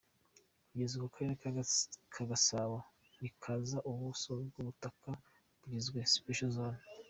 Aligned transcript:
Kugeza 0.67 0.93
ubu, 0.95 1.05
Akarere 1.09 1.33
ka 2.13 2.21
Gasabo 2.29 2.77
ntikazi 3.17 3.77
ubuso 3.89 4.31
bw’ubutaka 4.47 5.09
bwagizwe 5.57 5.99
‘Special 6.15 6.51
zone. 6.57 6.81